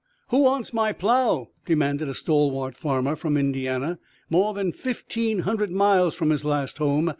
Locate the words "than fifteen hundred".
4.55-5.69